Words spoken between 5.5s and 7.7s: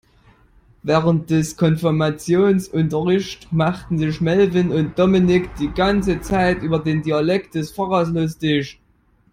die ganze Zeit über den Dialekt